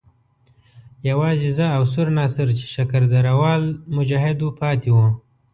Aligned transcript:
یوازې 1.09 1.49
زه 1.57 1.65
او 1.75 1.83
سور 1.93 2.07
ناصر 2.17 2.47
چې 2.59 2.65
شکر 2.75 3.01
درده 3.13 3.33
وال 3.39 3.63
مجاهد 3.95 4.37
وو 4.41 4.51
پاتې 4.61 4.89
وو. 4.95 5.07